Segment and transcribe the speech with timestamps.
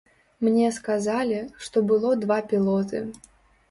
[0.47, 1.39] Мне сказалі
[1.69, 3.09] што было два пілоты.